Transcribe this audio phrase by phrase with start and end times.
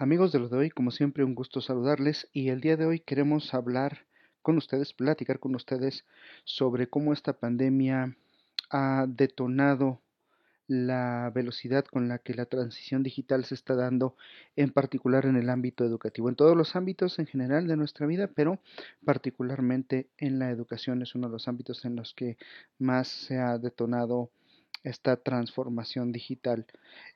[0.00, 3.00] Amigos de lo de hoy, como siempre, un gusto saludarles y el día de hoy
[3.00, 4.06] queremos hablar
[4.40, 6.06] con ustedes, platicar con ustedes
[6.44, 8.16] sobre cómo esta pandemia
[8.70, 10.00] ha detonado
[10.66, 14.16] la velocidad con la que la transición digital se está dando,
[14.56, 18.26] en particular en el ámbito educativo, en todos los ámbitos en general de nuestra vida,
[18.26, 18.58] pero
[19.04, 21.02] particularmente en la educación.
[21.02, 22.38] Es uno de los ámbitos en los que
[22.78, 24.30] más se ha detonado
[24.82, 26.66] esta transformación digital.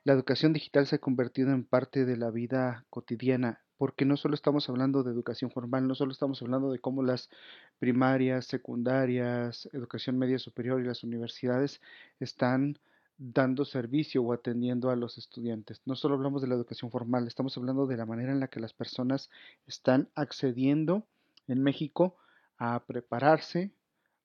[0.04, 4.34] La educación digital se ha convertido en parte de la vida cotidiana, porque no solo
[4.34, 7.30] estamos hablando de educación formal, no solo estamos hablando de cómo las
[7.78, 11.80] primarias, secundarias, educación media superior y las universidades
[12.20, 12.78] están
[13.16, 15.80] dando servicio o atendiendo a los estudiantes.
[15.84, 18.60] No solo hablamos de la educación formal, estamos hablando de la manera en la que
[18.60, 19.30] las personas
[19.66, 21.06] están accediendo
[21.46, 22.16] en México
[22.58, 23.72] a prepararse,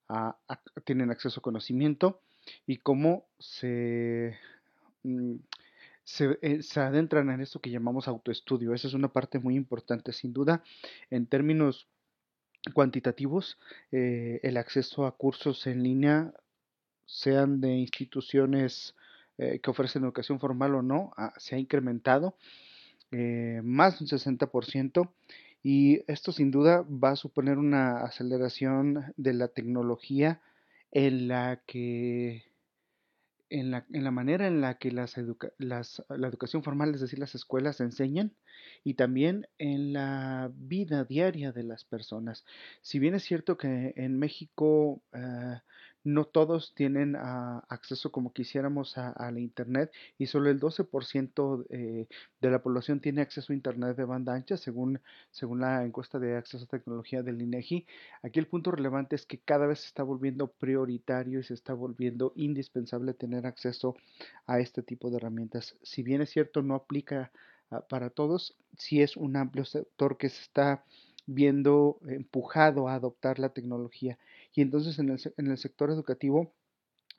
[0.08, 0.36] a,
[0.84, 2.20] tienen acceso a conocimiento
[2.66, 4.36] y cómo se,
[5.02, 5.36] mm,
[6.42, 8.74] eh, se, adentran en esto que llamamos autoestudio.
[8.74, 10.62] Esa es una parte muy importante, sin duda,
[11.10, 11.88] en términos
[12.74, 13.58] cuantitativos,
[13.92, 16.32] eh, el acceso a cursos en línea,
[17.06, 18.94] sean de instituciones
[19.38, 22.36] eh, que ofrecen educación formal o no, ah, se ha incrementado
[23.64, 25.10] más de un 60%
[25.64, 30.40] y esto sin duda va a suponer una aceleración de la tecnología
[30.92, 32.44] en la que
[33.50, 35.16] en la, en la manera en la que las,
[35.58, 38.32] las, la educación formal, es decir, las escuelas enseñan
[38.84, 42.44] y también en la vida diaria de las personas.
[42.80, 45.58] Si bien es cierto que en México eh,
[46.04, 52.06] no todos tienen ah, acceso como quisiéramos a, la Internet y solo el 12% eh,
[52.40, 56.36] de la población tiene acceso a Internet de banda ancha según, según la encuesta de
[56.36, 57.86] acceso a tecnología del INEGI.
[58.22, 61.74] Aquí el punto relevante es que cada vez se está volviendo prioritario y se está
[61.74, 63.96] volviendo indispensable tener acceso
[64.46, 65.76] a este tipo de herramientas.
[65.82, 67.30] Si bien es cierto no aplica
[67.70, 70.84] ah, para todos, sí es un amplio sector que se está
[71.32, 74.18] viendo empujado a adoptar la tecnología.
[74.54, 76.52] Y entonces en el, en el sector educativo,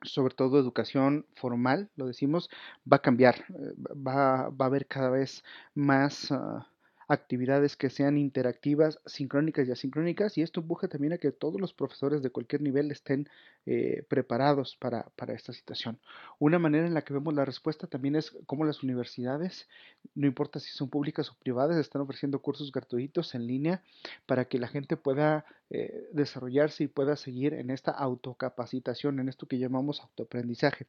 [0.02, 2.50] sobre todo educación formal, lo decimos,
[2.90, 5.42] va a cambiar, eh, va, va a haber cada vez
[5.74, 6.30] más...
[6.30, 6.68] Ah,
[7.08, 11.74] actividades que sean interactivas, sincrónicas y asincrónicas, y esto empuja también a que todos los
[11.74, 13.28] profesores de cualquier nivel estén
[13.66, 16.00] eh, preparados para, para, esta situación.
[16.38, 19.68] Una manera en la que vemos la respuesta también es cómo las universidades,
[20.14, 23.82] no importa si son públicas o privadas, están ofreciendo cursos gratuitos en línea
[24.26, 29.46] para que la gente pueda eh, desarrollarse y pueda seguir en esta autocapacitación, en esto
[29.46, 30.86] que llamamos autoaprendizaje.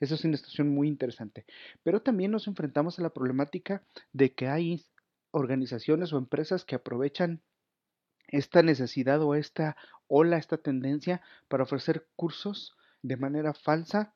[0.00, 1.44] Eso es una situación muy interesante.
[1.82, 3.82] Pero también nos enfrentamos a la problemática
[4.12, 4.84] de que hay
[5.34, 7.42] organizaciones o empresas que aprovechan
[8.28, 14.14] esta necesidad o esta ola, esta tendencia para ofrecer cursos de manera falsa,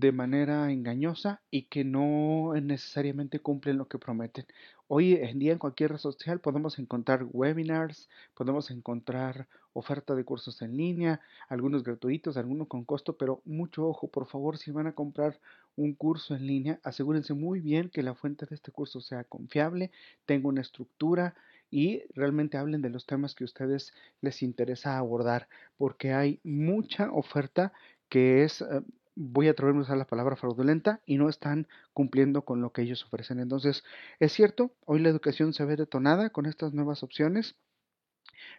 [0.00, 4.46] de manera engañosa y que no necesariamente cumplen lo que prometen.
[4.88, 10.62] Hoy en día en cualquier red social podemos encontrar webinars, podemos encontrar oferta de cursos
[10.62, 14.94] en línea, algunos gratuitos, algunos con costo, pero mucho ojo, por favor, si van a
[14.94, 15.38] comprar
[15.76, 19.90] un curso en línea, asegúrense muy bien que la fuente de este curso sea confiable,
[20.24, 21.34] tenga una estructura
[21.70, 25.46] y realmente hablen de los temas que a ustedes les interesa abordar,
[25.76, 27.74] porque hay mucha oferta
[28.08, 28.82] que es eh,
[29.14, 32.82] voy a atreverme a usar la palabra fraudulenta y no están cumpliendo con lo que
[32.82, 33.40] ellos ofrecen.
[33.40, 33.84] Entonces,
[34.18, 37.56] es cierto, hoy la educación se ve detonada con estas nuevas opciones,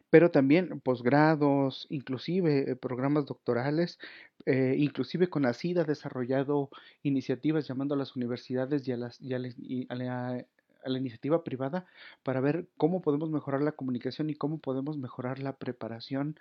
[0.10, 3.98] pero también posgrados, inclusive eh, programas doctorales,
[4.46, 6.70] eh, inclusive con ACID ha desarrollado
[7.04, 9.50] iniciativas llamando a las universidades y a, las, y a la
[9.90, 10.46] a la
[10.90, 11.86] iniciativa privada
[12.24, 16.40] para ver cómo podemos mejorar la comunicación y cómo podemos mejorar la preparación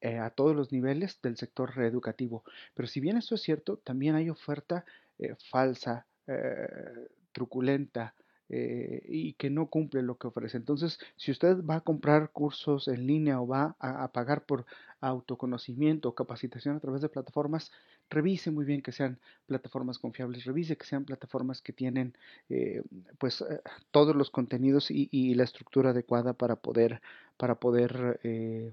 [0.00, 2.44] eh, a todos los niveles del sector educativo.
[2.74, 4.84] Pero si bien eso es cierto, también hay oferta
[5.18, 8.14] eh, falsa, eh, truculenta,
[8.54, 10.58] y que no cumple lo que ofrece.
[10.58, 14.66] Entonces, si usted va a comprar cursos en línea o va a, pagar por
[15.02, 17.70] autoconocimiento capacitación a través de plataformas,
[18.08, 22.16] revise muy bien que sean plataformas confiables, revise que sean plataformas que tienen
[22.48, 22.82] eh,
[23.18, 27.00] pues eh, todos los contenidos y, la estructura adecuada para poder
[27.36, 28.20] para poder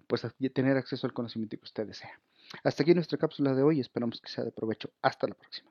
[0.07, 2.19] pues tener acceso al conocimiento que usted desea.
[2.63, 4.89] Hasta aquí nuestra cápsula de hoy, esperamos que sea de provecho.
[5.01, 5.69] Hasta la próxima.